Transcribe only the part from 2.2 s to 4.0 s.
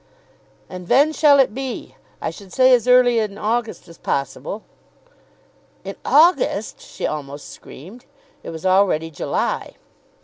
I should say as early in August as